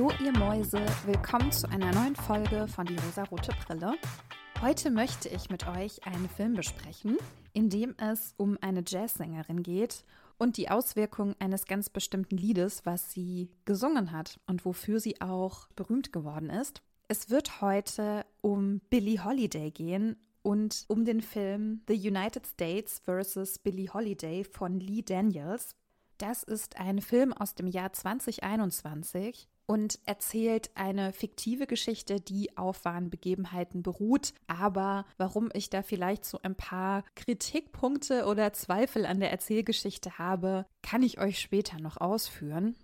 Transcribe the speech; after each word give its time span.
Hallo 0.00 0.12
ihr 0.24 0.32
Mäuse, 0.32 0.80
willkommen 1.04 1.52
zu 1.52 1.68
einer 1.68 1.92
neuen 1.92 2.16
Folge 2.16 2.66
von 2.68 2.86
Die 2.86 2.96
rosarote 2.96 3.52
Brille. 3.66 3.92
Heute 4.62 4.90
möchte 4.90 5.28
ich 5.28 5.50
mit 5.50 5.68
euch 5.68 6.06
einen 6.06 6.26
Film 6.26 6.54
besprechen, 6.54 7.18
in 7.52 7.68
dem 7.68 7.94
es 7.98 8.32
um 8.38 8.56
eine 8.62 8.82
Jazzsängerin 8.86 9.62
geht 9.62 10.06
und 10.38 10.56
die 10.56 10.70
Auswirkungen 10.70 11.36
eines 11.38 11.66
ganz 11.66 11.90
bestimmten 11.90 12.38
Liedes, 12.38 12.86
was 12.86 13.12
sie 13.12 13.50
gesungen 13.66 14.10
hat 14.10 14.40
und 14.46 14.64
wofür 14.64 15.00
sie 15.00 15.20
auch 15.20 15.68
berühmt 15.76 16.14
geworden 16.14 16.48
ist. 16.48 16.80
Es 17.08 17.28
wird 17.28 17.60
heute 17.60 18.24
um 18.40 18.80
Billie 18.88 19.22
Holiday 19.22 19.70
gehen 19.70 20.16
und 20.40 20.86
um 20.88 21.04
den 21.04 21.20
Film 21.20 21.82
The 21.88 22.08
United 22.08 22.46
States 22.46 23.02
vs. 23.04 23.58
Billie 23.58 23.92
Holiday 23.92 24.44
von 24.44 24.80
Lee 24.80 25.02
Daniels. 25.02 25.76
Das 26.16 26.42
ist 26.42 26.80
ein 26.80 27.02
Film 27.02 27.34
aus 27.34 27.54
dem 27.54 27.66
Jahr 27.66 27.92
2021 27.92 29.46
und 29.70 30.00
erzählt 30.04 30.68
eine 30.74 31.12
fiktive 31.12 31.68
Geschichte, 31.68 32.20
die 32.20 32.56
auf 32.56 32.84
wahren 32.84 33.08
Begebenheiten 33.08 33.84
beruht. 33.84 34.34
Aber 34.48 35.06
warum 35.16 35.48
ich 35.52 35.70
da 35.70 35.82
vielleicht 35.82 36.24
so 36.24 36.40
ein 36.42 36.56
paar 36.56 37.04
Kritikpunkte 37.14 38.24
oder 38.26 38.52
Zweifel 38.52 39.06
an 39.06 39.20
der 39.20 39.30
Erzählgeschichte 39.30 40.18
habe, 40.18 40.66
kann 40.82 41.04
ich 41.04 41.20
euch 41.20 41.38
später 41.38 41.78
noch 41.78 41.98
ausführen. 41.98 42.74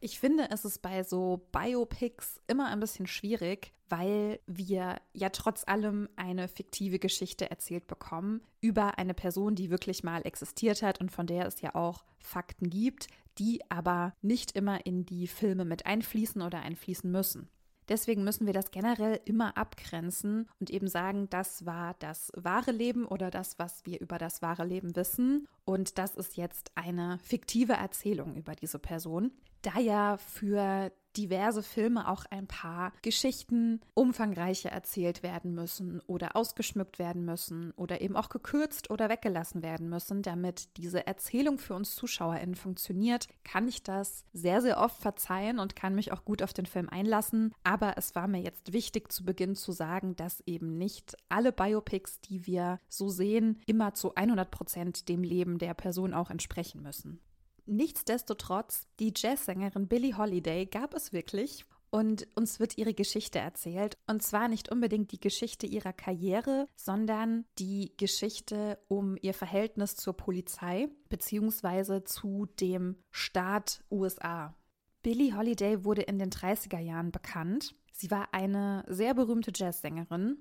Ich 0.00 0.18
finde, 0.18 0.48
es 0.50 0.64
ist 0.64 0.80
bei 0.80 1.02
so 1.02 1.46
Biopics 1.52 2.40
immer 2.46 2.68
ein 2.68 2.80
bisschen 2.80 3.06
schwierig, 3.06 3.74
weil 3.90 4.40
wir 4.46 4.96
ja 5.12 5.28
trotz 5.28 5.64
allem 5.66 6.08
eine 6.16 6.48
fiktive 6.48 6.98
Geschichte 6.98 7.50
erzählt 7.50 7.86
bekommen 7.86 8.40
über 8.62 8.96
eine 8.96 9.12
Person, 9.12 9.56
die 9.56 9.68
wirklich 9.68 10.04
mal 10.04 10.22
existiert 10.22 10.80
hat 10.80 11.02
und 11.02 11.12
von 11.12 11.26
der 11.26 11.44
es 11.44 11.60
ja 11.60 11.74
auch 11.74 12.02
Fakten 12.18 12.70
gibt, 12.70 13.08
die 13.40 13.62
aber 13.70 14.14
nicht 14.20 14.52
immer 14.52 14.84
in 14.86 15.06
die 15.06 15.26
Filme 15.26 15.64
mit 15.64 15.86
einfließen 15.86 16.42
oder 16.42 16.60
einfließen 16.60 17.10
müssen. 17.10 17.48
Deswegen 17.88 18.22
müssen 18.22 18.46
wir 18.46 18.52
das 18.52 18.70
generell 18.70 19.18
immer 19.24 19.56
abgrenzen 19.56 20.48
und 20.60 20.70
eben 20.70 20.86
sagen, 20.86 21.28
das 21.28 21.66
war 21.66 21.96
das 21.98 22.30
wahre 22.36 22.70
Leben 22.70 23.04
oder 23.04 23.32
das, 23.32 23.58
was 23.58 23.84
wir 23.84 24.00
über 24.00 24.16
das 24.16 24.42
wahre 24.42 24.64
Leben 24.64 24.94
wissen. 24.94 25.48
Und 25.64 25.98
das 25.98 26.16
ist 26.16 26.36
jetzt 26.36 26.72
eine 26.74 27.18
fiktive 27.22 27.74
Erzählung 27.74 28.36
über 28.36 28.54
diese 28.54 28.78
Person. 28.78 29.32
Da 29.62 29.78
ja 29.78 30.16
für 30.16 30.90
diverse 31.16 31.62
Filme 31.62 32.08
auch 32.08 32.24
ein 32.30 32.46
paar 32.46 32.92
Geschichten 33.02 33.80
umfangreicher 33.94 34.70
erzählt 34.70 35.22
werden 35.22 35.54
müssen 35.54 36.00
oder 36.06 36.36
ausgeschmückt 36.36 36.98
werden 36.98 37.24
müssen 37.24 37.72
oder 37.72 38.00
eben 38.00 38.16
auch 38.16 38.28
gekürzt 38.28 38.90
oder 38.90 39.08
weggelassen 39.08 39.62
werden 39.62 39.88
müssen, 39.88 40.22
damit 40.22 40.76
diese 40.76 41.06
Erzählung 41.06 41.58
für 41.58 41.74
uns 41.74 41.96
ZuschauerInnen 41.96 42.54
funktioniert, 42.54 43.26
kann 43.44 43.68
ich 43.68 43.82
das 43.82 44.24
sehr, 44.32 44.60
sehr 44.62 44.78
oft 44.78 45.00
verzeihen 45.00 45.58
und 45.58 45.76
kann 45.76 45.94
mich 45.94 46.12
auch 46.12 46.24
gut 46.24 46.42
auf 46.42 46.52
den 46.52 46.66
Film 46.66 46.88
einlassen. 46.88 47.52
Aber 47.64 47.94
es 47.96 48.14
war 48.14 48.28
mir 48.28 48.40
jetzt 48.40 48.72
wichtig 48.72 49.10
zu 49.10 49.24
Beginn 49.24 49.56
zu 49.56 49.72
sagen, 49.72 50.16
dass 50.16 50.42
eben 50.46 50.78
nicht 50.78 51.16
alle 51.28 51.52
Biopics, 51.52 52.20
die 52.20 52.46
wir 52.46 52.78
so 52.88 53.08
sehen, 53.08 53.60
immer 53.66 53.94
zu 53.94 54.14
100 54.14 54.50
Prozent 54.50 55.08
dem 55.08 55.22
Leben 55.22 55.58
der 55.60 55.74
Person 55.74 56.14
auch 56.14 56.30
entsprechen 56.30 56.82
müssen. 56.82 57.20
Nichtsdestotrotz, 57.66 58.88
die 58.98 59.12
Jazzsängerin 59.14 59.86
Billie 59.86 60.16
Holiday 60.16 60.66
gab 60.66 60.94
es 60.94 61.12
wirklich 61.12 61.64
und 61.90 62.26
uns 62.34 62.60
wird 62.60 62.78
ihre 62.78 62.94
Geschichte 62.94 63.38
erzählt. 63.38 63.96
Und 64.06 64.22
zwar 64.22 64.48
nicht 64.48 64.70
unbedingt 64.70 65.12
die 65.12 65.20
Geschichte 65.20 65.66
ihrer 65.66 65.92
Karriere, 65.92 66.66
sondern 66.76 67.44
die 67.58 67.92
Geschichte 67.96 68.78
um 68.88 69.16
ihr 69.20 69.34
Verhältnis 69.34 69.96
zur 69.96 70.16
Polizei 70.16 70.88
bzw. 71.08 72.04
zu 72.04 72.46
dem 72.58 72.96
Staat 73.10 73.84
USA. 73.90 74.56
Billie 75.02 75.36
Holiday 75.36 75.84
wurde 75.84 76.02
in 76.02 76.18
den 76.18 76.30
30er 76.30 76.78
Jahren 76.78 77.10
bekannt. 77.10 77.74
Sie 77.92 78.10
war 78.10 78.32
eine 78.32 78.84
sehr 78.88 79.14
berühmte 79.14 79.52
Jazzsängerin 79.54 80.38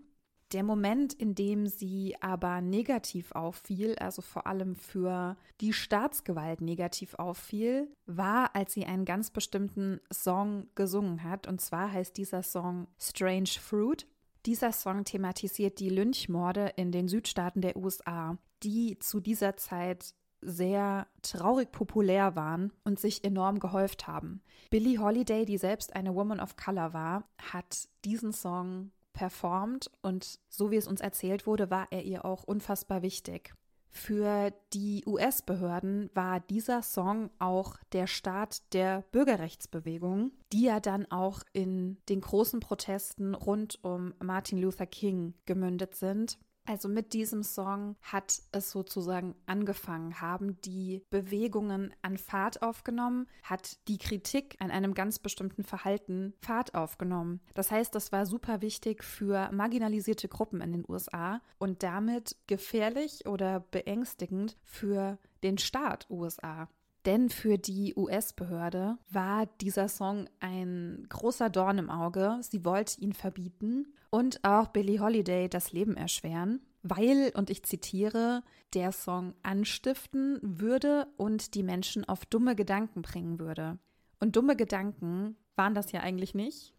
der 0.52 0.64
Moment, 0.64 1.14
in 1.14 1.36
dem 1.36 1.68
sie 1.68 2.16
aber 2.22 2.62
negativ 2.62 3.32
auffiel, 3.34 3.96
also 4.00 4.22
vor 4.22 4.48
allem 4.48 4.76
für 4.76 5.38
die 5.62 5.74
Staatsgewalt 5.74 6.62
negativ 6.62 7.14
auffiel, 7.16 7.88
war, 8.06 8.56
als 8.56 8.74
sie 8.74 8.86
einen 8.86 9.06
ganz 9.06 9.30
bestimmten 9.30 10.00
Song 10.12 10.68
gesungen 10.76 11.24
hat. 11.24 11.48
Und 11.48 11.62
zwar 11.62 11.92
heißt 11.92 12.18
dieser 12.18 12.44
Song 12.44 12.88
Strange 13.00 13.60
Fruit. 13.62 14.08
Dieser 14.46 14.72
Song 14.72 15.04
thematisiert 15.04 15.80
die 15.80 15.90
Lynchmorde 15.90 16.74
in 16.78 16.92
den 16.92 17.08
Südstaaten 17.08 17.62
der 17.62 17.76
USA, 17.76 18.38
die 18.64 18.98
zu 19.00 19.20
dieser 19.20 19.58
Zeit 19.58 20.14
sehr 20.42 21.08
traurig 21.22 21.72
populär 21.72 22.36
waren 22.36 22.72
und 22.84 23.00
sich 23.00 23.24
enorm 23.24 23.60
gehäuft 23.60 24.08
haben. 24.08 24.42
Billie 24.70 25.00
Holiday, 25.00 25.46
die 25.46 25.58
selbst 25.58 25.96
eine 25.96 26.16
Woman 26.16 26.40
of 26.40 26.56
Color 26.56 26.94
war, 26.94 27.24
hat 27.52 27.90
diesen 28.06 28.32
Song 28.32 28.92
performt 29.20 29.92
und 30.02 30.40
so 30.48 30.72
wie 30.72 30.78
es 30.78 30.88
uns 30.88 31.02
erzählt 31.02 31.46
wurde, 31.46 31.70
war 31.70 31.88
er 31.92 32.04
ihr 32.04 32.24
auch 32.24 32.46
unfassbar 32.46 33.02
wichtig. 33.02 33.54
Für 33.90 34.54
die 34.72 35.04
US-Behörden 35.06 36.10
war 36.14 36.40
dieser 36.40 36.82
Song 36.84 37.30
auch 37.38 37.76
der 37.92 38.08
Start 38.08 38.74
der 38.74 39.04
Bürgerrechtsbewegung, 39.12 40.32
die 40.54 40.62
ja 40.62 40.80
dann 40.80 41.06
auch 41.12 41.42
in 41.52 41.98
den 42.08 42.22
großen 42.22 42.62
Protesten 42.62 43.36
rund 43.36 43.84
um 43.84 44.14
Martin 44.24 44.62
Luther 44.62 44.86
King 44.86 45.34
gemündet 45.46 45.96
sind. 45.96 46.40
Also 46.70 46.88
mit 46.88 47.14
diesem 47.14 47.42
Song 47.42 47.96
hat 48.04 48.44
es 48.52 48.70
sozusagen 48.70 49.34
angefangen, 49.48 50.22
haben 50.22 50.62
die 50.62 51.02
Bewegungen 51.10 51.96
an 52.04 52.20
Fahrt 52.20 52.62
aufgenommen, 52.62 53.26
hat 53.42 53.80
die 53.88 53.98
Kritik 53.98 54.56
an 54.60 54.70
einem 54.70 54.94
ganz 54.94 55.18
bestimmten 55.18 55.64
Verhalten 55.64 56.36
Fahrt 56.44 56.76
aufgenommen. 56.76 57.40
Das 57.56 57.72
heißt, 57.72 57.96
das 57.96 58.12
war 58.12 58.28
super 58.28 58.62
wichtig 58.62 59.04
für 59.04 59.50
marginalisierte 59.52 60.28
Gruppen 60.28 60.62
in 60.62 60.72
den 60.72 60.86
USA 60.88 61.42
und 61.58 61.82
damit 61.82 62.36
gefährlich 62.46 63.26
oder 63.26 63.62
beängstigend 63.72 64.56
für 64.64 65.18
den 65.42 65.58
Staat 65.58 66.06
USA. 66.12 66.70
Denn 67.08 67.30
für 67.30 67.58
die 67.58 67.96
US-Behörde 67.96 69.00
war 69.10 69.48
dieser 69.60 69.88
Song 69.88 70.30
ein 70.40 71.08
großer 71.10 71.50
Dorn 71.50 71.80
im 71.80 71.90
Auge. 71.90 72.38
Sie 72.42 72.64
wollte 72.64 73.02
ihn 73.02 73.14
verbieten 73.14 73.88
und 74.10 74.44
auch 74.44 74.68
Billie 74.70 75.00
Holiday 75.00 75.50
das 75.50 75.72
Leben 75.72 75.96
erschweren, 75.98 76.62
weil, 76.82 77.32
und 77.36 77.50
ich 77.50 77.64
zitiere, 77.64 78.44
der 78.74 78.92
Song 78.92 79.34
anstiften 79.44 80.40
würde 80.42 81.08
und 81.18 81.56
die 81.56 81.64
Menschen 81.64 82.06
auf 82.06 82.26
dumme 82.26 82.56
Gedanken 82.56 83.02
bringen 83.02 83.40
würde. 83.40 83.80
Und 84.20 84.36
dumme 84.36 84.56
Gedanken 84.56 85.36
waren 85.56 85.76
das 85.76 85.92
ja 85.92 86.02
eigentlich 86.02 86.36
nicht. 86.36 86.74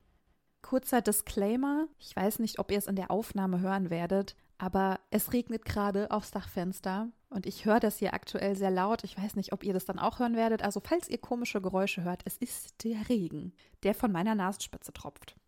Kurzer 0.63 1.01
Disclaimer, 1.01 1.89
ich 1.99 2.15
weiß 2.15 2.39
nicht, 2.39 2.59
ob 2.59 2.71
ihr 2.71 2.79
es 2.79 2.87
in 2.87 2.97
der 2.97 3.11
Aufnahme 3.11 3.61
hören 3.61 3.91
werdet, 3.91 4.37
aber 4.59 5.01
es 5.11 5.33
regnet 5.33 5.65
gerade 5.65 6.11
aufs 6.11 6.33
Dachfenster 6.33 7.09
und 7.31 7.47
ich 7.47 7.65
höre 7.65 7.81
das 7.81 7.99
hier 7.99 8.13
aktuell 8.13 8.57
sehr 8.57 8.71
laut. 8.71 9.05
Ich 9.05 9.17
weiß 9.17 9.37
nicht, 9.37 9.53
ob 9.53 9.65
ihr 9.65 9.73
das 9.73 9.87
dann 9.87 9.99
auch 9.99 10.19
hören 10.19 10.37
werdet. 10.37 10.63
Also 10.63 10.81
falls 10.85 11.09
ihr 11.09 11.19
komische 11.19 11.63
Geräusche 11.63 12.03
hört, 12.03 12.23
es 12.27 12.37
ist 12.37 12.85
der 12.85 13.09
Regen, 13.09 13.55
der 13.85 13.95
von 13.95 14.13
meiner 14.13 14.35
Nasenspitze 14.35 14.93
tropft. 14.93 15.40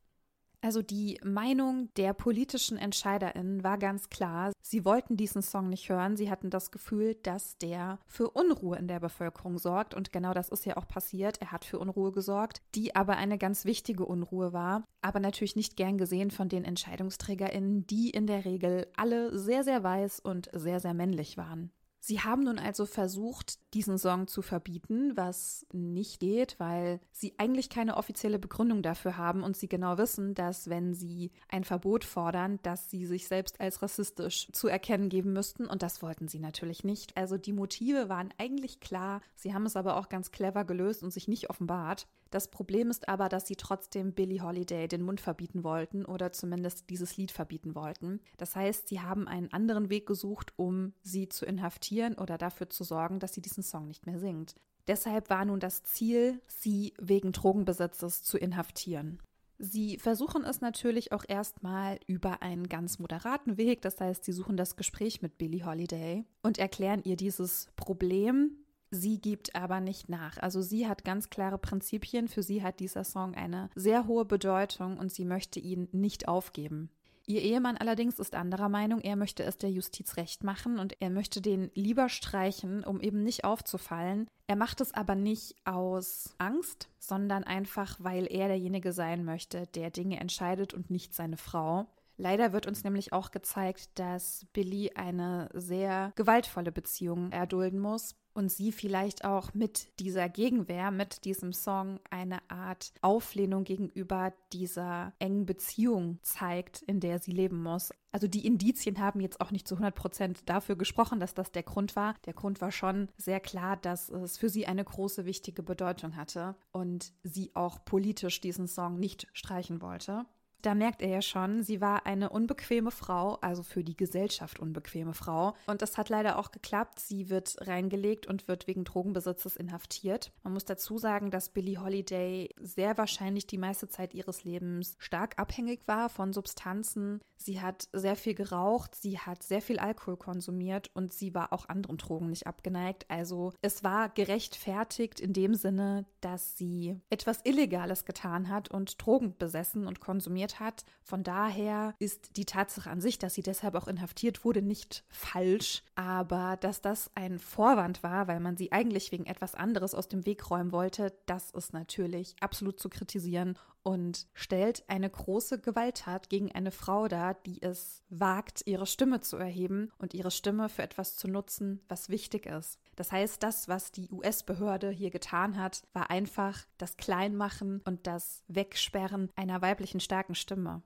Also 0.64 0.80
die 0.80 1.18
Meinung 1.24 1.92
der 1.96 2.12
politischen 2.14 2.78
EntscheiderInnen 2.78 3.64
war 3.64 3.78
ganz 3.78 4.10
klar. 4.10 4.52
Sie 4.62 4.84
wollten 4.84 5.16
diesen 5.16 5.42
Song 5.42 5.68
nicht 5.68 5.88
hören. 5.88 6.16
Sie 6.16 6.30
hatten 6.30 6.50
das 6.50 6.70
Gefühl, 6.70 7.16
dass 7.16 7.58
der 7.58 7.98
für 8.06 8.30
Unruhe 8.30 8.78
in 8.78 8.86
der 8.86 9.00
Bevölkerung 9.00 9.58
sorgt. 9.58 9.92
Und 9.92 10.12
genau 10.12 10.32
das 10.32 10.48
ist 10.50 10.64
ja 10.64 10.76
auch 10.76 10.86
passiert. 10.86 11.42
Er 11.42 11.50
hat 11.50 11.64
für 11.64 11.80
Unruhe 11.80 12.12
gesorgt, 12.12 12.62
die 12.76 12.94
aber 12.94 13.16
eine 13.16 13.38
ganz 13.38 13.64
wichtige 13.64 14.06
Unruhe 14.06 14.52
war. 14.52 14.84
Aber 15.00 15.18
natürlich 15.18 15.56
nicht 15.56 15.76
gern 15.76 15.98
gesehen 15.98 16.30
von 16.30 16.48
den 16.48 16.64
EntscheidungsträgerInnen, 16.64 17.84
die 17.88 18.10
in 18.10 18.28
der 18.28 18.44
Regel 18.44 18.86
alle 18.96 19.36
sehr, 19.36 19.64
sehr 19.64 19.82
weiß 19.82 20.20
und 20.20 20.48
sehr, 20.52 20.78
sehr 20.78 20.94
männlich 20.94 21.36
waren. 21.36 21.72
Sie 22.04 22.18
haben 22.18 22.42
nun 22.42 22.58
also 22.58 22.84
versucht, 22.84 23.60
diesen 23.74 23.96
Song 23.96 24.26
zu 24.26 24.42
verbieten, 24.42 25.16
was 25.16 25.64
nicht 25.72 26.18
geht, 26.18 26.58
weil 26.58 26.98
sie 27.12 27.34
eigentlich 27.38 27.70
keine 27.70 27.96
offizielle 27.96 28.40
Begründung 28.40 28.82
dafür 28.82 29.16
haben 29.16 29.44
und 29.44 29.56
sie 29.56 29.68
genau 29.68 29.98
wissen, 29.98 30.34
dass 30.34 30.68
wenn 30.68 30.94
sie 30.94 31.30
ein 31.48 31.62
Verbot 31.62 32.02
fordern, 32.04 32.58
dass 32.64 32.90
sie 32.90 33.06
sich 33.06 33.28
selbst 33.28 33.60
als 33.60 33.82
rassistisch 33.82 34.48
zu 34.50 34.66
erkennen 34.66 35.10
geben 35.10 35.32
müssten 35.32 35.66
und 35.66 35.84
das 35.84 36.02
wollten 36.02 36.26
sie 36.26 36.40
natürlich 36.40 36.82
nicht. 36.82 37.16
Also 37.16 37.38
die 37.38 37.52
Motive 37.52 38.08
waren 38.08 38.34
eigentlich 38.36 38.80
klar, 38.80 39.20
sie 39.36 39.54
haben 39.54 39.64
es 39.64 39.76
aber 39.76 39.96
auch 39.96 40.08
ganz 40.08 40.32
clever 40.32 40.64
gelöst 40.64 41.04
und 41.04 41.12
sich 41.12 41.28
nicht 41.28 41.50
offenbart. 41.50 42.08
Das 42.32 42.48
Problem 42.48 42.88
ist 42.88 43.10
aber, 43.10 43.28
dass 43.28 43.46
sie 43.46 43.56
trotzdem 43.56 44.14
Billie 44.14 44.40
Holiday 44.42 44.88
den 44.88 45.02
Mund 45.02 45.20
verbieten 45.20 45.64
wollten 45.64 46.06
oder 46.06 46.32
zumindest 46.32 46.88
dieses 46.88 47.18
Lied 47.18 47.30
verbieten 47.30 47.74
wollten. 47.74 48.20
Das 48.38 48.56
heißt, 48.56 48.88
sie 48.88 49.02
haben 49.02 49.28
einen 49.28 49.52
anderen 49.52 49.90
Weg 49.90 50.06
gesucht, 50.06 50.54
um 50.56 50.94
sie 51.02 51.28
zu 51.28 51.44
inhaftieren 51.44 52.14
oder 52.14 52.38
dafür 52.38 52.70
zu 52.70 52.84
sorgen, 52.84 53.18
dass 53.18 53.34
sie 53.34 53.42
diesen 53.42 53.62
Song 53.62 53.86
nicht 53.86 54.06
mehr 54.06 54.18
singt. 54.18 54.54
Deshalb 54.88 55.28
war 55.28 55.44
nun 55.44 55.60
das 55.60 55.82
Ziel, 55.82 56.40
sie 56.48 56.94
wegen 56.98 57.32
Drogenbesitzes 57.32 58.22
zu 58.22 58.38
inhaftieren. 58.38 59.20
Sie 59.58 59.98
versuchen 59.98 60.42
es 60.42 60.62
natürlich 60.62 61.12
auch 61.12 61.24
erstmal 61.28 62.00
über 62.06 62.40
einen 62.40 62.66
ganz 62.68 62.98
moderaten 62.98 63.58
Weg. 63.58 63.82
Das 63.82 64.00
heißt, 64.00 64.24
sie 64.24 64.32
suchen 64.32 64.56
das 64.56 64.76
Gespräch 64.76 65.20
mit 65.20 65.36
Billie 65.36 65.66
Holiday 65.66 66.24
und 66.42 66.56
erklären 66.56 67.02
ihr 67.04 67.16
dieses 67.16 67.68
Problem 67.76 68.61
Sie 68.94 69.22
gibt 69.22 69.56
aber 69.56 69.80
nicht 69.80 70.10
nach. 70.10 70.36
Also 70.36 70.60
sie 70.60 70.86
hat 70.86 71.02
ganz 71.02 71.30
klare 71.30 71.56
Prinzipien. 71.56 72.28
Für 72.28 72.42
sie 72.42 72.62
hat 72.62 72.78
dieser 72.78 73.04
Song 73.04 73.34
eine 73.34 73.70
sehr 73.74 74.06
hohe 74.06 74.26
Bedeutung 74.26 74.98
und 74.98 75.10
sie 75.10 75.24
möchte 75.24 75.58
ihn 75.60 75.88
nicht 75.92 76.28
aufgeben. 76.28 76.90
Ihr 77.26 77.40
Ehemann 77.40 77.78
allerdings 77.78 78.18
ist 78.18 78.34
anderer 78.34 78.68
Meinung. 78.68 79.00
Er 79.00 79.16
möchte 79.16 79.44
es 79.44 79.56
der 79.56 79.70
Justiz 79.70 80.18
recht 80.18 80.44
machen 80.44 80.78
und 80.78 81.00
er 81.00 81.08
möchte 81.08 81.40
den 81.40 81.70
lieber 81.74 82.10
streichen, 82.10 82.84
um 82.84 83.00
eben 83.00 83.22
nicht 83.22 83.44
aufzufallen. 83.44 84.28
Er 84.46 84.56
macht 84.56 84.82
es 84.82 84.92
aber 84.92 85.14
nicht 85.14 85.54
aus 85.64 86.34
Angst, 86.36 86.90
sondern 86.98 87.44
einfach, 87.44 87.96
weil 87.98 88.26
er 88.30 88.48
derjenige 88.48 88.92
sein 88.92 89.24
möchte, 89.24 89.66
der 89.68 89.90
Dinge 89.90 90.20
entscheidet 90.20 90.74
und 90.74 90.90
nicht 90.90 91.14
seine 91.14 91.38
Frau. 91.38 91.86
Leider 92.16 92.52
wird 92.52 92.66
uns 92.66 92.84
nämlich 92.84 93.12
auch 93.12 93.30
gezeigt, 93.30 93.90
dass 93.98 94.46
Billy 94.52 94.92
eine 94.94 95.48
sehr 95.54 96.12
gewaltvolle 96.16 96.72
Beziehung 96.72 97.32
erdulden 97.32 97.80
muss 97.80 98.14
und 98.34 98.50
sie 98.50 98.72
vielleicht 98.72 99.24
auch 99.24 99.54
mit 99.54 99.88
dieser 100.00 100.28
Gegenwehr, 100.28 100.90
mit 100.90 101.24
diesem 101.24 101.52
Song 101.52 102.00
eine 102.10 102.38
Art 102.50 102.92
Auflehnung 103.02 103.64
gegenüber 103.64 104.32
dieser 104.52 105.12
engen 105.18 105.46
Beziehung 105.46 106.18
zeigt, 106.22 106.82
in 106.82 107.00
der 107.00 107.18
sie 107.18 107.32
leben 107.32 107.62
muss. 107.62 107.92
Also 108.10 108.26
die 108.26 108.46
Indizien 108.46 109.00
haben 109.00 109.20
jetzt 109.20 109.40
auch 109.40 109.50
nicht 109.50 109.68
zu 109.68 109.74
100 109.74 109.94
Prozent 109.94 110.48
dafür 110.48 110.76
gesprochen, 110.76 111.20
dass 111.20 111.34
das 111.34 111.52
der 111.52 111.62
Grund 111.62 111.96
war. 111.96 112.14
Der 112.26 112.34
Grund 112.34 112.60
war 112.60 112.72
schon 112.72 113.08
sehr 113.16 113.40
klar, 113.40 113.76
dass 113.76 114.08
es 114.08 114.38
für 114.38 114.48
sie 114.48 114.66
eine 114.66 114.84
große, 114.84 115.24
wichtige 115.24 115.62
Bedeutung 115.62 116.16
hatte 116.16 116.54
und 116.72 117.12
sie 117.22 117.50
auch 117.54 117.84
politisch 117.84 118.40
diesen 118.40 118.68
Song 118.68 118.98
nicht 118.98 119.26
streichen 119.32 119.80
wollte 119.82 120.26
da 120.62 120.74
merkt 120.74 121.02
er 121.02 121.08
ja 121.08 121.22
schon, 121.22 121.62
sie 121.62 121.80
war 121.80 122.06
eine 122.06 122.30
unbequeme 122.30 122.90
Frau, 122.90 123.34
also 123.40 123.62
für 123.62 123.84
die 123.84 123.96
Gesellschaft 123.96 124.60
unbequeme 124.60 125.12
Frau. 125.14 125.54
Und 125.66 125.82
das 125.82 125.98
hat 125.98 126.08
leider 126.08 126.38
auch 126.38 126.52
geklappt. 126.52 127.00
Sie 127.00 127.28
wird 127.28 127.56
reingelegt 127.66 128.26
und 128.26 128.48
wird 128.48 128.66
wegen 128.66 128.84
Drogenbesitzes 128.84 129.56
inhaftiert. 129.56 130.32
Man 130.42 130.52
muss 130.52 130.64
dazu 130.64 130.98
sagen, 130.98 131.30
dass 131.30 131.50
Billie 131.50 131.82
Holiday 131.82 132.50
sehr 132.60 132.96
wahrscheinlich 132.96 133.46
die 133.46 133.58
meiste 133.58 133.88
Zeit 133.88 134.14
ihres 134.14 134.44
Lebens 134.44 134.94
stark 134.98 135.38
abhängig 135.38 135.86
war 135.86 136.08
von 136.08 136.32
Substanzen. 136.32 137.20
Sie 137.36 137.60
hat 137.60 137.88
sehr 137.92 138.14
viel 138.14 138.34
geraucht, 138.34 138.94
sie 138.94 139.18
hat 139.18 139.42
sehr 139.42 139.60
viel 139.60 139.80
Alkohol 139.80 140.16
konsumiert 140.16 140.90
und 140.94 141.12
sie 141.12 141.34
war 141.34 141.52
auch 141.52 141.68
anderen 141.68 141.96
Drogen 141.96 142.30
nicht 142.30 142.46
abgeneigt. 142.46 143.04
Also 143.08 143.52
es 143.62 143.82
war 143.82 144.08
gerechtfertigt 144.10 145.18
in 145.18 145.32
dem 145.32 145.54
Sinne, 145.54 146.06
dass 146.20 146.56
sie 146.56 147.00
etwas 147.10 147.40
Illegales 147.44 148.04
getan 148.04 148.48
hat 148.48 148.70
und 148.70 149.04
Drogen 149.04 149.36
besessen 149.36 149.88
und 149.88 150.00
konsumiert 150.00 150.51
getötet 150.52 150.60
hat. 150.60 150.84
Von 151.02 151.22
daher 151.22 151.94
ist 151.98 152.36
die 152.36 152.44
Tatsache 152.44 152.90
an 152.90 153.00
sich, 153.00 153.18
dass 153.18 153.34
sie 153.34 153.42
deshalb 153.42 153.74
auch 153.74 153.88
inhaftiert 153.88 154.44
wurde, 154.44 154.62
nicht 154.62 155.04
falsch. 155.08 155.82
Aber 155.94 156.56
dass 156.56 156.80
das 156.80 157.10
ein 157.14 157.38
Vorwand 157.38 158.02
war, 158.02 158.28
weil 158.28 158.40
man 158.40 158.56
sie 158.56 158.72
eigentlich 158.72 159.12
wegen 159.12 159.26
etwas 159.26 159.54
anderes 159.54 159.94
aus 159.94 160.08
dem 160.08 160.26
Weg 160.26 160.50
räumen 160.50 160.72
wollte, 160.72 161.12
das 161.26 161.50
ist 161.50 161.72
natürlich 161.72 162.36
absolut 162.40 162.78
zu 162.78 162.88
kritisieren 162.88 163.58
und 163.82 164.28
stellt 164.32 164.84
eine 164.88 165.10
große 165.10 165.60
Gewalttat 165.60 166.28
gegen 166.30 166.52
eine 166.52 166.70
Frau 166.70 167.08
dar, 167.08 167.34
die 167.34 167.60
es 167.62 168.02
wagt, 168.10 168.62
ihre 168.66 168.86
Stimme 168.86 169.20
zu 169.20 169.36
erheben 169.36 169.90
und 169.98 170.14
ihre 170.14 170.30
Stimme 170.30 170.68
für 170.68 170.82
etwas 170.82 171.16
zu 171.16 171.26
nutzen, 171.26 171.80
was 171.88 172.08
wichtig 172.08 172.46
ist. 172.46 172.78
Das 172.96 173.10
heißt, 173.10 173.42
das, 173.42 173.68
was 173.68 173.90
die 173.92 174.10
US-Behörde 174.10 174.90
hier 174.90 175.10
getan 175.10 175.58
hat, 175.58 175.82
war 175.92 176.10
einfach 176.10 176.66
das 176.78 176.96
Kleinmachen 176.96 177.80
und 177.84 178.06
das 178.06 178.44
Wegsperren 178.48 179.30
einer 179.34 179.62
weiblichen 179.62 180.00
starken 180.00 180.34
Stimme. 180.34 180.82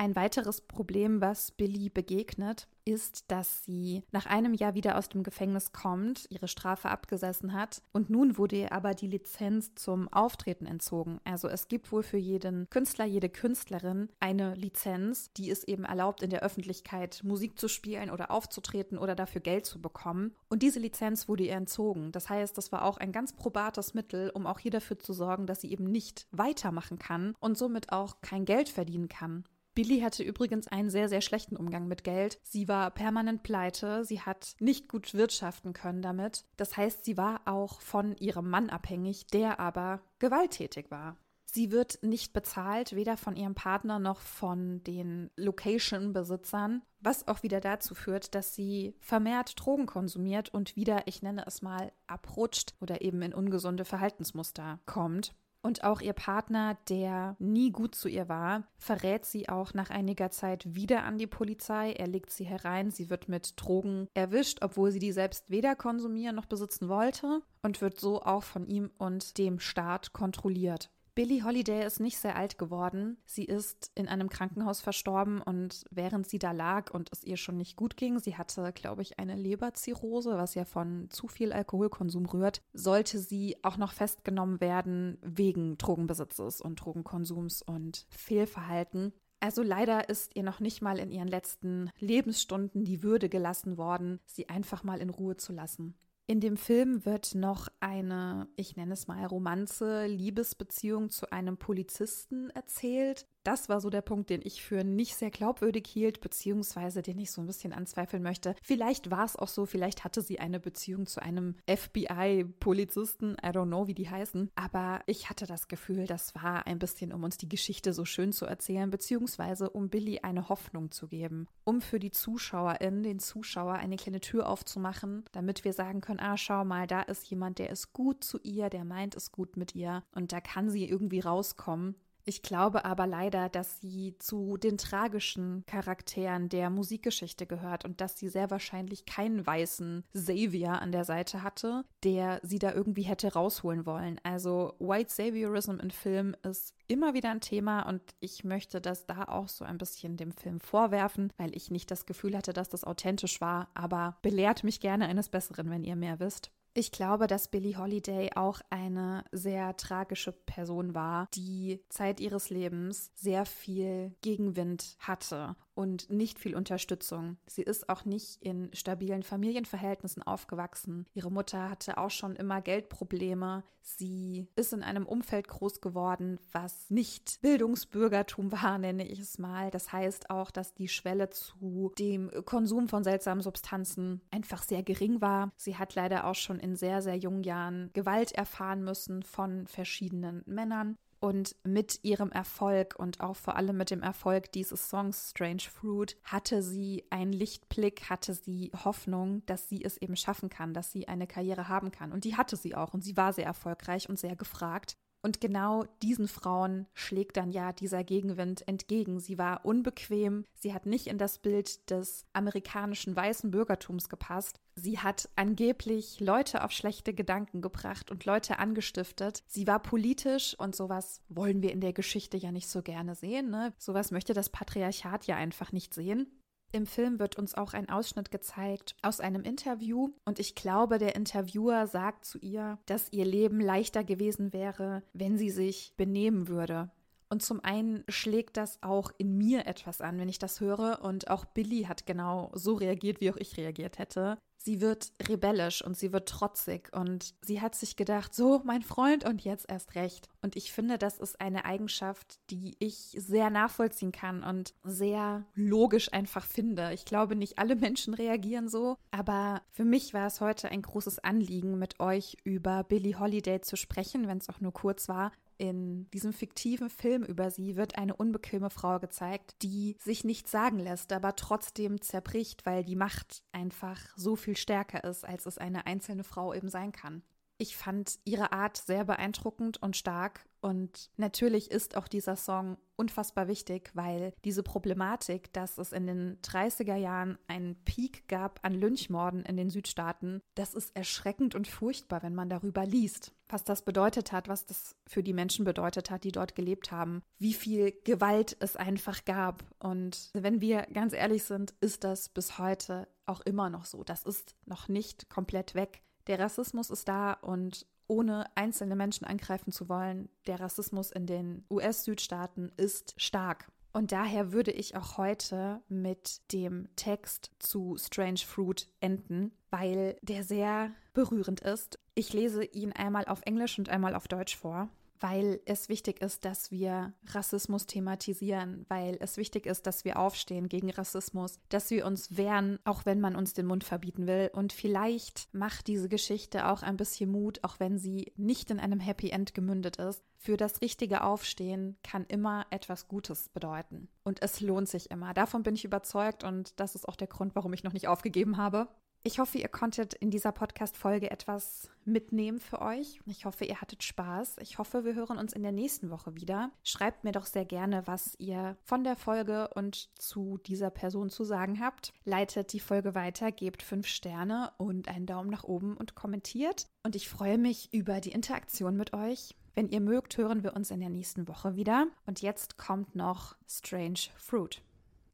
Ein 0.00 0.14
weiteres 0.14 0.60
Problem, 0.60 1.20
was 1.20 1.50
Billy 1.50 1.88
begegnet, 1.88 2.68
ist, 2.84 3.32
dass 3.32 3.64
sie 3.64 4.04
nach 4.12 4.26
einem 4.26 4.54
Jahr 4.54 4.74
wieder 4.74 4.96
aus 4.96 5.08
dem 5.08 5.24
Gefängnis 5.24 5.72
kommt, 5.72 6.26
ihre 6.30 6.46
Strafe 6.46 6.88
abgesessen 6.88 7.52
hat 7.52 7.82
und 7.92 8.08
nun 8.08 8.38
wurde 8.38 8.54
ihr 8.54 8.72
aber 8.72 8.94
die 8.94 9.08
Lizenz 9.08 9.74
zum 9.74 10.06
Auftreten 10.12 10.66
entzogen. 10.66 11.18
Also 11.24 11.48
es 11.48 11.66
gibt 11.66 11.90
wohl 11.90 12.04
für 12.04 12.16
jeden 12.16 12.70
Künstler, 12.70 13.06
jede 13.06 13.28
Künstlerin 13.28 14.08
eine 14.20 14.54
Lizenz, 14.54 15.32
die 15.32 15.50
es 15.50 15.64
eben 15.64 15.84
erlaubt, 15.84 16.22
in 16.22 16.30
der 16.30 16.44
Öffentlichkeit 16.44 17.22
Musik 17.24 17.58
zu 17.58 17.66
spielen 17.66 18.08
oder 18.08 18.30
aufzutreten 18.30 18.98
oder 18.98 19.16
dafür 19.16 19.40
Geld 19.40 19.66
zu 19.66 19.82
bekommen. 19.82 20.32
Und 20.48 20.62
diese 20.62 20.78
Lizenz 20.78 21.26
wurde 21.28 21.42
ihr 21.42 21.56
entzogen. 21.56 22.12
Das 22.12 22.30
heißt, 22.30 22.56
das 22.56 22.70
war 22.70 22.84
auch 22.84 22.98
ein 22.98 23.10
ganz 23.10 23.32
probates 23.32 23.94
Mittel, 23.94 24.30
um 24.30 24.46
auch 24.46 24.60
hier 24.60 24.70
dafür 24.70 25.00
zu 25.00 25.12
sorgen, 25.12 25.46
dass 25.46 25.60
sie 25.60 25.72
eben 25.72 25.90
nicht 25.90 26.28
weitermachen 26.30 27.00
kann 27.00 27.34
und 27.40 27.58
somit 27.58 27.92
auch 27.92 28.20
kein 28.20 28.44
Geld 28.44 28.68
verdienen 28.68 29.08
kann. 29.08 29.42
Billy 29.78 30.00
hatte 30.00 30.24
übrigens 30.24 30.66
einen 30.66 30.90
sehr, 30.90 31.08
sehr 31.08 31.20
schlechten 31.20 31.56
Umgang 31.56 31.86
mit 31.86 32.02
Geld. 32.02 32.40
Sie 32.42 32.66
war 32.66 32.90
permanent 32.90 33.44
pleite, 33.44 34.04
sie 34.04 34.20
hat 34.20 34.56
nicht 34.58 34.88
gut 34.88 35.14
wirtschaften 35.14 35.72
können 35.72 36.02
damit. 36.02 36.46
Das 36.56 36.76
heißt, 36.76 37.04
sie 37.04 37.16
war 37.16 37.42
auch 37.44 37.80
von 37.80 38.16
ihrem 38.16 38.50
Mann 38.50 38.70
abhängig, 38.70 39.28
der 39.28 39.60
aber 39.60 40.00
gewalttätig 40.18 40.90
war. 40.90 41.16
Sie 41.44 41.70
wird 41.70 42.00
nicht 42.02 42.32
bezahlt, 42.32 42.96
weder 42.96 43.16
von 43.16 43.36
ihrem 43.36 43.54
Partner 43.54 44.00
noch 44.00 44.18
von 44.18 44.82
den 44.82 45.30
Location-Besitzern, 45.36 46.82
was 46.98 47.28
auch 47.28 47.44
wieder 47.44 47.60
dazu 47.60 47.94
führt, 47.94 48.34
dass 48.34 48.56
sie 48.56 48.96
vermehrt 48.98 49.52
Drogen 49.60 49.86
konsumiert 49.86 50.52
und 50.52 50.74
wieder, 50.74 51.02
ich 51.06 51.22
nenne 51.22 51.44
es 51.46 51.62
mal, 51.62 51.92
abrutscht 52.08 52.74
oder 52.80 53.00
eben 53.00 53.22
in 53.22 53.32
ungesunde 53.32 53.84
Verhaltensmuster 53.84 54.80
kommt. 54.86 55.36
Und 55.60 55.82
auch 55.82 56.00
ihr 56.00 56.12
Partner, 56.12 56.78
der 56.88 57.36
nie 57.38 57.72
gut 57.72 57.94
zu 57.94 58.08
ihr 58.08 58.28
war, 58.28 58.64
verrät 58.76 59.24
sie 59.24 59.48
auch 59.48 59.74
nach 59.74 59.90
einiger 59.90 60.30
Zeit 60.30 60.74
wieder 60.74 61.02
an 61.04 61.18
die 61.18 61.26
Polizei. 61.26 61.92
Er 61.92 62.06
legt 62.06 62.30
sie 62.30 62.44
herein. 62.44 62.90
Sie 62.90 63.10
wird 63.10 63.28
mit 63.28 63.54
Drogen 63.56 64.08
erwischt, 64.14 64.58
obwohl 64.62 64.92
sie 64.92 65.00
die 65.00 65.12
selbst 65.12 65.50
weder 65.50 65.74
konsumieren 65.74 66.36
noch 66.36 66.46
besitzen 66.46 66.88
wollte 66.88 67.42
und 67.62 67.80
wird 67.80 67.98
so 67.98 68.22
auch 68.22 68.44
von 68.44 68.66
ihm 68.66 68.90
und 68.98 69.36
dem 69.38 69.58
Staat 69.58 70.12
kontrolliert. 70.12 70.90
Billie 71.18 71.42
Holiday 71.42 71.84
ist 71.84 71.98
nicht 71.98 72.16
sehr 72.16 72.36
alt 72.36 72.58
geworden. 72.58 73.16
Sie 73.26 73.42
ist 73.42 73.90
in 73.96 74.06
einem 74.06 74.28
Krankenhaus 74.28 74.80
verstorben 74.80 75.42
und 75.42 75.84
während 75.90 76.28
sie 76.28 76.38
da 76.38 76.52
lag 76.52 76.92
und 76.94 77.08
es 77.10 77.24
ihr 77.24 77.36
schon 77.36 77.56
nicht 77.56 77.74
gut 77.74 77.96
ging, 77.96 78.20
sie 78.20 78.36
hatte, 78.36 78.72
glaube 78.72 79.02
ich, 79.02 79.18
eine 79.18 79.34
Leberzirrhose, 79.34 80.38
was 80.38 80.54
ja 80.54 80.64
von 80.64 81.10
zu 81.10 81.26
viel 81.26 81.52
Alkoholkonsum 81.52 82.24
rührt, 82.26 82.62
sollte 82.72 83.18
sie 83.18 83.56
auch 83.64 83.78
noch 83.78 83.94
festgenommen 83.94 84.60
werden 84.60 85.18
wegen 85.20 85.76
Drogenbesitzes 85.76 86.60
und 86.60 86.76
Drogenkonsums 86.76 87.62
und 87.62 88.06
Fehlverhalten. 88.10 89.12
Also 89.40 89.64
leider 89.64 90.08
ist 90.08 90.36
ihr 90.36 90.44
noch 90.44 90.60
nicht 90.60 90.82
mal 90.82 91.00
in 91.00 91.10
ihren 91.10 91.26
letzten 91.26 91.90
Lebensstunden 91.98 92.84
die 92.84 93.02
Würde 93.02 93.28
gelassen 93.28 93.76
worden, 93.76 94.20
sie 94.24 94.48
einfach 94.48 94.84
mal 94.84 95.00
in 95.00 95.10
Ruhe 95.10 95.36
zu 95.36 95.52
lassen. 95.52 95.96
In 96.30 96.40
dem 96.40 96.58
Film 96.58 97.06
wird 97.06 97.34
noch 97.34 97.68
eine, 97.80 98.48
ich 98.54 98.76
nenne 98.76 98.92
es 98.92 99.06
mal, 99.06 99.24
Romanze, 99.24 100.06
Liebesbeziehung 100.06 101.08
zu 101.08 101.32
einem 101.32 101.56
Polizisten 101.56 102.50
erzählt, 102.50 103.26
das 103.44 103.68
war 103.68 103.80
so 103.80 103.90
der 103.90 104.02
Punkt, 104.02 104.30
den 104.30 104.40
ich 104.44 104.62
für 104.62 104.84
nicht 104.84 105.16
sehr 105.16 105.30
glaubwürdig 105.30 105.86
hielt, 105.86 106.20
beziehungsweise 106.20 107.02
den 107.02 107.18
ich 107.18 107.30
so 107.30 107.40
ein 107.40 107.46
bisschen 107.46 107.72
anzweifeln 107.72 108.22
möchte. 108.22 108.54
Vielleicht 108.62 109.10
war 109.10 109.24
es 109.24 109.36
auch 109.36 109.48
so, 109.48 109.66
vielleicht 109.66 110.04
hatte 110.04 110.22
sie 110.22 110.38
eine 110.38 110.60
Beziehung 110.60 111.06
zu 111.06 111.22
einem 111.22 111.56
FBI-Polizisten, 111.68 113.36
I 113.42 113.48
don't 113.48 113.66
know, 113.66 113.86
wie 113.86 113.94
die 113.94 114.10
heißen, 114.10 114.50
aber 114.54 115.00
ich 115.06 115.30
hatte 115.30 115.46
das 115.46 115.68
Gefühl, 115.68 116.06
das 116.06 116.34
war 116.34 116.66
ein 116.66 116.78
bisschen, 116.78 117.12
um 117.12 117.24
uns 117.24 117.36
die 117.36 117.48
Geschichte 117.48 117.92
so 117.92 118.04
schön 118.04 118.32
zu 118.32 118.46
erzählen, 118.46 118.90
beziehungsweise 118.90 119.70
um 119.70 119.88
Billy 119.88 120.20
eine 120.20 120.48
Hoffnung 120.48 120.90
zu 120.90 121.08
geben, 121.08 121.48
um 121.64 121.80
für 121.80 121.98
die 121.98 122.10
ZuschauerInnen, 122.10 123.02
den 123.02 123.18
Zuschauer 123.18 123.74
eine 123.74 123.96
kleine 123.96 124.20
Tür 124.20 124.48
aufzumachen, 124.48 125.24
damit 125.32 125.64
wir 125.64 125.72
sagen 125.72 126.00
können, 126.00 126.20
ah, 126.20 126.36
schau 126.36 126.64
mal, 126.64 126.86
da 126.86 127.02
ist 127.02 127.28
jemand, 127.30 127.58
der 127.58 127.70
ist 127.70 127.92
gut 127.92 128.24
zu 128.24 128.38
ihr, 128.42 128.68
der 128.68 128.84
meint 128.84 129.16
es 129.16 129.32
gut 129.32 129.56
mit 129.56 129.74
ihr 129.74 130.02
und 130.14 130.32
da 130.32 130.40
kann 130.40 130.70
sie 130.70 130.88
irgendwie 130.88 131.20
rauskommen 131.20 131.94
ich 132.28 132.42
glaube 132.42 132.84
aber 132.84 133.06
leider, 133.06 133.48
dass 133.48 133.80
sie 133.80 134.14
zu 134.18 134.58
den 134.58 134.76
tragischen 134.76 135.64
Charakteren 135.66 136.50
der 136.50 136.68
Musikgeschichte 136.68 137.46
gehört 137.46 137.86
und 137.86 138.02
dass 138.02 138.18
sie 138.18 138.28
sehr 138.28 138.50
wahrscheinlich 138.50 139.06
keinen 139.06 139.46
weißen 139.46 140.04
Savior 140.12 140.82
an 140.82 140.92
der 140.92 141.04
Seite 141.04 141.42
hatte, 141.42 141.86
der 142.04 142.40
sie 142.42 142.58
da 142.58 142.74
irgendwie 142.74 143.02
hätte 143.02 143.32
rausholen 143.32 143.86
wollen. 143.86 144.20
Also 144.24 144.74
White 144.78 145.10
Saviorism 145.10 145.80
in 145.80 145.90
Film 145.90 146.36
ist 146.42 146.74
immer 146.86 147.14
wieder 147.14 147.30
ein 147.30 147.40
Thema 147.40 147.88
und 147.88 148.02
ich 148.20 148.44
möchte 148.44 148.82
das 148.82 149.06
da 149.06 149.24
auch 149.24 149.48
so 149.48 149.64
ein 149.64 149.78
bisschen 149.78 150.18
dem 150.18 150.32
Film 150.32 150.60
vorwerfen, 150.60 151.32
weil 151.38 151.56
ich 151.56 151.70
nicht 151.70 151.90
das 151.90 152.04
Gefühl 152.04 152.36
hatte, 152.36 152.52
dass 152.52 152.68
das 152.68 152.84
authentisch 152.84 153.40
war, 153.40 153.68
aber 153.72 154.18
belehrt 154.20 154.64
mich 154.64 154.80
gerne 154.80 155.06
eines 155.06 155.30
Besseren, 155.30 155.70
wenn 155.70 155.84
ihr 155.84 155.96
mehr 155.96 156.20
wisst. 156.20 156.50
Ich 156.78 156.92
glaube, 156.92 157.26
dass 157.26 157.48
Billie 157.48 157.76
Holiday 157.76 158.30
auch 158.36 158.60
eine 158.70 159.24
sehr 159.32 159.76
tragische 159.76 160.30
Person 160.30 160.94
war, 160.94 161.26
die 161.34 161.80
Zeit 161.88 162.20
ihres 162.20 162.50
Lebens 162.50 163.10
sehr 163.16 163.46
viel 163.46 164.14
Gegenwind 164.22 164.94
hatte 165.00 165.56
und 165.78 166.10
nicht 166.10 166.40
viel 166.40 166.56
Unterstützung. 166.56 167.36
Sie 167.46 167.62
ist 167.62 167.88
auch 167.88 168.04
nicht 168.04 168.42
in 168.42 168.68
stabilen 168.74 169.22
Familienverhältnissen 169.22 170.24
aufgewachsen. 170.24 171.06
Ihre 171.14 171.30
Mutter 171.30 171.70
hatte 171.70 171.98
auch 171.98 172.10
schon 172.10 172.34
immer 172.34 172.60
Geldprobleme. 172.60 173.62
Sie 173.80 174.48
ist 174.56 174.72
in 174.72 174.82
einem 174.82 175.06
Umfeld 175.06 175.46
groß 175.46 175.80
geworden, 175.80 176.40
was 176.50 176.90
nicht 176.90 177.38
Bildungsbürgertum 177.42 178.50
war, 178.60 178.76
nenne 178.78 179.06
ich 179.06 179.20
es 179.20 179.38
mal. 179.38 179.70
Das 179.70 179.92
heißt 179.92 180.30
auch, 180.30 180.50
dass 180.50 180.74
die 180.74 180.88
Schwelle 180.88 181.30
zu 181.30 181.92
dem 181.96 182.28
Konsum 182.44 182.88
von 182.88 183.04
seltsamen 183.04 183.44
Substanzen 183.44 184.20
einfach 184.32 184.64
sehr 184.64 184.82
gering 184.82 185.20
war. 185.20 185.52
Sie 185.54 185.76
hat 185.76 185.94
leider 185.94 186.26
auch 186.26 186.34
schon 186.34 186.58
in 186.58 186.74
sehr, 186.74 187.02
sehr 187.02 187.16
jungen 187.16 187.44
Jahren 187.44 187.90
Gewalt 187.92 188.32
erfahren 188.32 188.82
müssen 188.82 189.22
von 189.22 189.68
verschiedenen 189.68 190.42
Männern. 190.44 190.98
Und 191.20 191.56
mit 191.64 192.04
ihrem 192.04 192.30
Erfolg 192.30 192.94
und 192.96 193.20
auch 193.20 193.34
vor 193.34 193.56
allem 193.56 193.76
mit 193.76 193.90
dem 193.90 194.02
Erfolg 194.02 194.52
dieses 194.52 194.88
Songs 194.88 195.30
Strange 195.30 195.62
Fruit 195.62 196.16
hatte 196.22 196.62
sie 196.62 197.04
einen 197.10 197.32
Lichtblick, 197.32 198.08
hatte 198.08 198.34
sie 198.34 198.70
Hoffnung, 198.84 199.44
dass 199.46 199.68
sie 199.68 199.84
es 199.84 199.96
eben 199.96 200.14
schaffen 200.14 200.48
kann, 200.48 200.74
dass 200.74 200.92
sie 200.92 201.08
eine 201.08 201.26
Karriere 201.26 201.68
haben 201.68 201.90
kann. 201.90 202.12
Und 202.12 202.22
die 202.24 202.36
hatte 202.36 202.56
sie 202.56 202.76
auch 202.76 202.94
und 202.94 203.02
sie 203.02 203.16
war 203.16 203.32
sehr 203.32 203.46
erfolgreich 203.46 204.08
und 204.08 204.18
sehr 204.18 204.36
gefragt. 204.36 204.96
Und 205.22 205.40
genau 205.40 205.84
diesen 206.02 206.28
Frauen 206.28 206.86
schlägt 206.94 207.36
dann 207.36 207.50
ja 207.50 207.72
dieser 207.72 208.04
Gegenwind 208.04 208.66
entgegen. 208.68 209.18
Sie 209.18 209.36
war 209.36 209.64
unbequem, 209.64 210.44
sie 210.54 210.72
hat 210.72 210.86
nicht 210.86 211.08
in 211.08 211.18
das 211.18 211.38
Bild 211.38 211.90
des 211.90 212.24
amerikanischen 212.32 213.16
weißen 213.16 213.50
Bürgertums 213.50 214.08
gepasst. 214.08 214.60
Sie 214.76 215.00
hat 215.00 215.28
angeblich 215.34 216.20
Leute 216.20 216.62
auf 216.62 216.70
schlechte 216.70 217.12
Gedanken 217.12 217.60
gebracht 217.60 218.12
und 218.12 218.24
Leute 218.24 218.60
angestiftet. 218.60 219.42
Sie 219.48 219.66
war 219.66 219.80
politisch 219.80 220.54
und 220.56 220.76
sowas 220.76 221.20
wollen 221.28 221.62
wir 221.62 221.72
in 221.72 221.80
der 221.80 221.92
Geschichte 221.92 222.36
ja 222.36 222.52
nicht 222.52 222.68
so 222.68 222.82
gerne 222.82 223.16
sehen. 223.16 223.50
Ne? 223.50 223.72
Sowas 223.78 224.12
möchte 224.12 224.34
das 224.34 224.50
Patriarchat 224.50 225.26
ja 225.26 225.34
einfach 225.34 225.72
nicht 225.72 225.94
sehen. 225.94 226.37
Im 226.70 226.86
Film 226.86 227.18
wird 227.18 227.36
uns 227.36 227.54
auch 227.54 227.72
ein 227.72 227.88
Ausschnitt 227.88 228.30
gezeigt 228.30 228.94
aus 229.00 229.20
einem 229.20 229.42
Interview 229.42 230.10
und 230.26 230.38
ich 230.38 230.54
glaube, 230.54 230.98
der 230.98 231.16
Interviewer 231.16 231.86
sagt 231.86 232.26
zu 232.26 232.38
ihr, 232.38 232.78
dass 232.84 233.10
ihr 233.10 233.24
Leben 233.24 233.58
leichter 233.58 234.04
gewesen 234.04 234.52
wäre, 234.52 235.02
wenn 235.14 235.38
sie 235.38 235.50
sich 235.50 235.94
benehmen 235.96 236.48
würde. 236.48 236.90
Und 237.30 237.42
zum 237.42 237.62
einen 237.62 238.04
schlägt 238.08 238.56
das 238.56 238.82
auch 238.82 239.10
in 239.18 239.36
mir 239.36 239.66
etwas 239.66 240.00
an, 240.00 240.18
wenn 240.18 240.28
ich 240.28 240.38
das 240.38 240.60
höre. 240.60 241.00
Und 241.02 241.28
auch 241.28 241.44
Billy 241.44 241.82
hat 241.82 242.06
genau 242.06 242.50
so 242.54 242.74
reagiert, 242.74 243.20
wie 243.20 243.30
auch 243.30 243.36
ich 243.36 243.56
reagiert 243.56 243.98
hätte. 243.98 244.38
Sie 244.60 244.80
wird 244.80 245.12
rebellisch 245.28 245.82
und 245.84 245.96
sie 245.96 246.12
wird 246.12 246.28
trotzig 246.28 246.90
und 246.92 247.34
sie 247.40 247.60
hat 247.60 247.74
sich 247.74 247.96
gedacht, 247.96 248.34
so 248.34 248.60
mein 248.64 248.82
Freund 248.82 249.24
und 249.24 249.42
jetzt 249.42 249.70
erst 249.70 249.94
recht. 249.94 250.28
Und 250.42 250.56
ich 250.56 250.72
finde, 250.72 250.98
das 250.98 251.18
ist 251.18 251.40
eine 251.40 251.64
Eigenschaft, 251.64 252.38
die 252.50 252.76
ich 252.80 253.16
sehr 253.16 253.50
nachvollziehen 253.50 254.12
kann 254.12 254.42
und 254.42 254.74
sehr 254.82 255.44
logisch 255.54 256.12
einfach 256.12 256.44
finde. 256.44 256.92
Ich 256.92 257.04
glaube, 257.04 257.36
nicht 257.36 257.58
alle 257.58 257.76
Menschen 257.76 258.14
reagieren 258.14 258.68
so, 258.68 258.96
aber 259.12 259.62
für 259.72 259.84
mich 259.84 260.12
war 260.12 260.26
es 260.26 260.40
heute 260.40 260.70
ein 260.70 260.82
großes 260.82 261.20
Anliegen, 261.20 261.78
mit 261.78 262.00
euch 262.00 262.36
über 262.42 262.82
Billie 262.84 263.18
Holiday 263.18 263.60
zu 263.60 263.76
sprechen, 263.76 264.26
wenn 264.26 264.38
es 264.38 264.48
auch 264.48 264.60
nur 264.60 264.72
kurz 264.72 265.08
war, 265.08 265.32
in 265.58 266.08
diesem 266.10 266.32
fiktiven 266.32 266.88
Film 266.88 267.22
über 267.22 267.50
sie 267.50 267.76
wird 267.76 267.98
eine 267.98 268.16
unbequeme 268.16 268.70
Frau 268.70 268.98
gezeigt, 268.98 269.56
die 269.62 269.96
sich 270.00 270.24
nichts 270.24 270.50
sagen 270.50 270.78
lässt, 270.78 271.12
aber 271.12 271.36
trotzdem 271.36 272.00
zerbricht, 272.00 272.64
weil 272.64 272.84
die 272.84 272.96
Macht 272.96 273.42
einfach 273.52 273.98
so 274.16 274.36
viel 274.36 274.56
stärker 274.56 275.04
ist, 275.04 275.24
als 275.24 275.46
es 275.46 275.58
eine 275.58 275.86
einzelne 275.86 276.24
Frau 276.24 276.54
eben 276.54 276.68
sein 276.68 276.92
kann. 276.92 277.22
Ich 277.60 277.76
fand 277.76 278.20
ihre 278.24 278.52
Art 278.52 278.76
sehr 278.76 279.04
beeindruckend 279.04 279.82
und 279.82 279.96
stark. 279.96 280.46
Und 280.60 281.10
natürlich 281.16 281.70
ist 281.70 281.96
auch 281.96 282.06
dieser 282.06 282.36
Song 282.36 282.78
unfassbar 282.96 283.48
wichtig, 283.48 283.90
weil 283.94 284.32
diese 284.44 284.62
Problematik, 284.62 285.52
dass 285.52 285.78
es 285.78 285.92
in 285.92 286.06
den 286.06 286.40
30er 286.42 286.96
Jahren 286.96 287.38
einen 287.48 287.76
Peak 287.84 288.28
gab 288.28 288.60
an 288.64 288.74
Lynchmorden 288.74 289.44
in 289.44 289.56
den 289.56 289.70
Südstaaten, 289.70 290.40
das 290.54 290.74
ist 290.74 290.94
erschreckend 290.96 291.54
und 291.54 291.66
furchtbar, 291.66 292.22
wenn 292.22 292.34
man 292.34 292.48
darüber 292.48 292.86
liest. 292.86 293.32
Was 293.48 293.64
das 293.64 293.82
bedeutet 293.82 294.30
hat, 294.30 294.48
was 294.48 294.66
das 294.66 294.94
für 295.06 295.22
die 295.22 295.32
Menschen 295.32 295.64
bedeutet 295.64 296.10
hat, 296.10 296.24
die 296.24 296.32
dort 296.32 296.54
gelebt 296.54 296.92
haben, 296.92 297.22
wie 297.38 297.54
viel 297.54 297.92
Gewalt 298.04 298.56
es 298.60 298.76
einfach 298.76 299.24
gab. 299.24 299.64
Und 299.80 300.30
wenn 300.32 300.60
wir 300.60 300.82
ganz 300.92 301.12
ehrlich 301.12 301.44
sind, 301.44 301.74
ist 301.80 302.04
das 302.04 302.28
bis 302.28 302.58
heute 302.58 303.08
auch 303.26 303.40
immer 303.42 303.70
noch 303.70 303.84
so. 303.84 304.04
Das 304.04 304.22
ist 304.24 304.54
noch 304.64 304.88
nicht 304.88 305.28
komplett 305.28 305.74
weg. 305.74 306.02
Der 306.28 306.38
Rassismus 306.38 306.90
ist 306.90 307.08
da 307.08 307.32
und 307.32 307.86
ohne 308.06 308.46
einzelne 308.54 308.96
Menschen 308.96 309.26
angreifen 309.26 309.72
zu 309.72 309.88
wollen, 309.88 310.28
der 310.46 310.60
Rassismus 310.60 311.10
in 311.10 311.26
den 311.26 311.64
US-Südstaaten 311.70 312.70
ist 312.76 313.14
stark. 313.16 313.70
Und 313.92 314.12
daher 314.12 314.52
würde 314.52 314.70
ich 314.70 314.96
auch 314.96 315.16
heute 315.16 315.80
mit 315.88 316.52
dem 316.52 316.88
Text 316.96 317.50
zu 317.58 317.96
Strange 317.98 318.40
Fruit 318.46 318.86
enden, 319.00 319.52
weil 319.70 320.16
der 320.22 320.44
sehr 320.44 320.92
berührend 321.14 321.60
ist. 321.60 321.98
Ich 322.14 322.32
lese 322.32 322.64
ihn 322.64 322.92
einmal 322.92 323.24
auf 323.24 323.40
Englisch 323.44 323.78
und 323.78 323.88
einmal 323.88 324.14
auf 324.14 324.28
Deutsch 324.28 324.56
vor 324.56 324.88
weil 325.20 325.60
es 325.64 325.88
wichtig 325.88 326.20
ist, 326.20 326.44
dass 326.44 326.70
wir 326.70 327.12
Rassismus 327.26 327.86
thematisieren, 327.86 328.86
weil 328.88 329.16
es 329.20 329.36
wichtig 329.36 329.66
ist, 329.66 329.86
dass 329.86 330.04
wir 330.04 330.18
aufstehen 330.18 330.68
gegen 330.68 330.90
Rassismus, 330.90 331.58
dass 331.68 331.90
wir 331.90 332.06
uns 332.06 332.36
wehren, 332.36 332.78
auch 332.84 333.06
wenn 333.06 333.20
man 333.20 333.36
uns 333.36 333.54
den 333.54 333.66
Mund 333.66 333.84
verbieten 333.84 334.26
will. 334.26 334.50
Und 334.52 334.72
vielleicht 334.72 335.52
macht 335.52 335.86
diese 335.86 336.08
Geschichte 336.08 336.66
auch 336.68 336.82
ein 336.82 336.96
bisschen 336.96 337.30
Mut, 337.30 337.62
auch 337.62 337.80
wenn 337.80 337.98
sie 337.98 338.32
nicht 338.36 338.70
in 338.70 338.80
einem 338.80 339.00
Happy 339.00 339.30
End 339.30 339.54
gemündet 339.54 339.96
ist. 339.96 340.22
Für 340.36 340.56
das 340.56 340.80
richtige 340.80 341.24
Aufstehen 341.24 341.96
kann 342.02 342.24
immer 342.26 342.66
etwas 342.70 343.08
Gutes 343.08 343.48
bedeuten. 343.48 344.08
Und 344.22 344.42
es 344.42 344.60
lohnt 344.60 344.88
sich 344.88 345.10
immer. 345.10 345.34
Davon 345.34 345.62
bin 345.62 345.74
ich 345.74 345.84
überzeugt 345.84 346.44
und 346.44 346.78
das 346.78 346.94
ist 346.94 347.08
auch 347.08 347.16
der 347.16 347.26
Grund, 347.26 347.56
warum 347.56 347.72
ich 347.72 347.82
noch 347.82 347.92
nicht 347.92 348.08
aufgegeben 348.08 348.56
habe. 348.56 348.88
Ich 349.24 349.40
hoffe, 349.40 349.58
ihr 349.58 349.68
konntet 349.68 350.14
in 350.14 350.30
dieser 350.30 350.52
Podcast-Folge 350.52 351.30
etwas 351.30 351.90
mitnehmen 352.04 352.60
für 352.60 352.80
euch. 352.80 353.20
Ich 353.26 353.44
hoffe, 353.44 353.64
ihr 353.64 353.80
hattet 353.80 354.02
Spaß. 354.02 354.56
Ich 354.60 354.78
hoffe, 354.78 355.04
wir 355.04 355.14
hören 355.14 355.38
uns 355.38 355.52
in 355.52 355.62
der 355.62 355.72
nächsten 355.72 356.08
Woche 356.10 356.36
wieder. 356.36 356.70
Schreibt 356.84 357.24
mir 357.24 357.32
doch 357.32 357.44
sehr 357.44 357.64
gerne, 357.64 358.06
was 358.06 358.36
ihr 358.38 358.76
von 358.84 359.02
der 359.02 359.16
Folge 359.16 359.68
und 359.74 360.08
zu 360.18 360.58
dieser 360.58 360.90
Person 360.90 361.30
zu 361.30 361.44
sagen 361.44 361.80
habt. 361.80 362.12
Leitet 362.24 362.72
die 362.72 362.80
Folge 362.80 363.14
weiter, 363.14 363.50
gebt 363.50 363.82
fünf 363.82 364.06
Sterne 364.06 364.72
und 364.78 365.08
einen 365.08 365.26
Daumen 365.26 365.50
nach 365.50 365.64
oben 365.64 365.96
und 365.96 366.14
kommentiert. 366.14 366.86
Und 367.02 367.16
ich 367.16 367.28
freue 367.28 367.58
mich 367.58 367.92
über 367.92 368.20
die 368.20 368.32
Interaktion 368.32 368.96
mit 368.96 369.12
euch. 369.12 369.56
Wenn 369.74 369.88
ihr 369.90 370.00
mögt, 370.00 370.38
hören 370.38 370.62
wir 370.62 370.74
uns 370.74 370.90
in 370.90 371.00
der 371.00 371.10
nächsten 371.10 371.48
Woche 371.48 371.76
wieder. 371.76 372.06
Und 372.26 372.40
jetzt 372.40 372.78
kommt 372.78 373.14
noch 373.14 373.56
Strange 373.68 374.30
Fruit. 374.36 374.80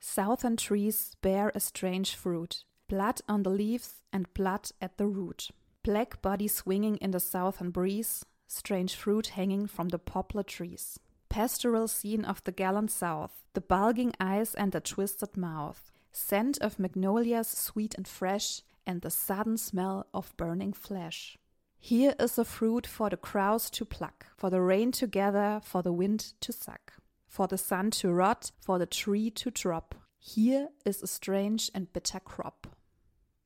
Southern 0.01 0.57
trees 0.57 1.13
bear 1.23 1.55
a 1.55 1.61
strange 1.61 2.09
fruit. 2.09 2.67
Blood 2.95 3.21
on 3.29 3.43
the 3.43 3.51
leaves 3.51 4.03
and 4.13 4.33
blood 4.35 4.71
at 4.81 4.99
the 4.99 5.07
root. 5.07 5.51
Black 5.83 6.23
body 6.23 6.47
swinging 6.47 6.97
in 6.99 7.11
the 7.11 7.19
southern 7.19 7.71
breeze, 7.71 8.25
strange 8.47 8.95
fruit 8.95 9.27
hanging 9.39 9.67
from 9.67 9.89
the 9.89 9.99
poplar 9.99 10.45
trees. 10.45 11.01
Pastoral 11.29 11.89
scene 11.89 12.25
of 12.25 12.45
the 12.45 12.53
gallant 12.53 12.93
south, 12.93 13.33
the 13.53 13.61
bulging 13.61 14.13
eyes 14.21 14.55
and 14.55 14.71
the 14.71 14.81
twisted 14.81 15.37
mouth, 15.37 15.91
scent 16.13 16.57
of 16.59 16.79
magnolias 16.79 17.49
sweet 17.49 17.97
and 17.97 18.07
fresh, 18.07 18.63
and 18.87 19.01
the 19.01 19.11
sudden 19.11 19.57
smell 19.57 20.07
of 20.15 20.33
burning 20.37 20.73
flesh. 20.73 21.37
Here 21.77 22.15
is 22.21 22.39
a 22.39 22.45
fruit 22.45 22.87
for 22.87 23.11
the 23.11 23.17
crows 23.17 23.71
to 23.71 23.85
pluck, 23.85 24.27
for 24.37 24.51
the 24.51 24.61
rain 24.61 24.93
to 24.93 25.09
gather, 25.09 25.61
for 25.65 25.83
the 25.83 25.93
wind 25.93 26.35
to 26.43 26.53
suck, 26.53 26.93
for 27.27 27.49
the 27.49 27.59
sun 27.59 27.91
to 27.91 28.13
rot, 28.13 28.53
for 28.61 28.79
the 28.79 28.87
tree 28.87 29.31
to 29.31 29.51
drop. 29.51 29.97
Here 30.21 30.69
is 30.87 31.03
a 31.03 31.09
strange 31.09 31.73
and 31.75 31.93
bitter 31.93 32.21
crop. 32.21 32.69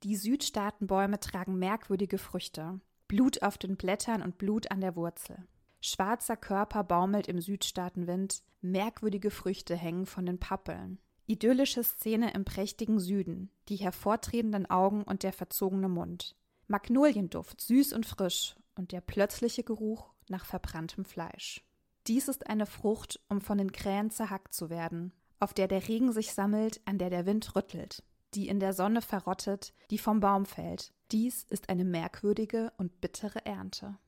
Die 0.04 0.14
Südstaatenbäume 0.14 1.18
tragen 1.18 1.58
merkwürdige 1.58 2.18
Früchte. 2.18 2.80
Blut 3.08 3.42
auf 3.42 3.58
den 3.58 3.76
Blättern 3.76 4.22
und 4.22 4.38
Blut 4.38 4.70
an 4.70 4.80
der 4.80 4.94
Wurzel. 4.94 5.48
Schwarzer 5.80 6.36
Körper 6.36 6.84
baumelt 6.84 7.26
im 7.26 7.40
Südstaatenwind, 7.40 8.44
merkwürdige 8.60 9.32
Früchte 9.32 9.74
hängen 9.74 10.06
von 10.06 10.24
den 10.24 10.38
Pappeln. 10.38 11.00
Idyllische 11.26 11.82
Szene 11.82 12.32
im 12.32 12.44
prächtigen 12.44 13.00
Süden, 13.00 13.50
die 13.68 13.76
hervortretenden 13.76 14.70
Augen 14.70 15.02
und 15.02 15.24
der 15.24 15.32
verzogene 15.32 15.88
Mund. 15.88 16.36
Magnolienduft, 16.68 17.60
süß 17.60 17.92
und 17.92 18.06
frisch, 18.06 18.54
und 18.76 18.92
der 18.92 19.00
plötzliche 19.00 19.64
Geruch 19.64 20.12
nach 20.28 20.44
verbranntem 20.44 21.06
Fleisch. 21.06 21.64
Dies 22.06 22.28
ist 22.28 22.48
eine 22.48 22.66
Frucht, 22.66 23.20
um 23.28 23.40
von 23.40 23.58
den 23.58 23.72
Krähen 23.72 24.10
zerhackt 24.12 24.54
zu 24.54 24.70
werden, 24.70 25.12
auf 25.40 25.54
der 25.54 25.66
der 25.66 25.88
Regen 25.88 26.12
sich 26.12 26.32
sammelt, 26.32 26.80
an 26.84 26.98
der 26.98 27.10
der 27.10 27.26
Wind 27.26 27.56
rüttelt 27.56 28.04
die 28.34 28.48
in 28.48 28.60
der 28.60 28.72
Sonne 28.72 29.02
verrottet, 29.02 29.72
die 29.90 29.98
vom 29.98 30.20
Baum 30.20 30.46
fällt. 30.46 30.92
Dies 31.10 31.44
ist 31.44 31.68
eine 31.68 31.84
merkwürdige 31.84 32.72
und 32.76 33.00
bittere 33.00 33.44
Ernte. 33.46 33.98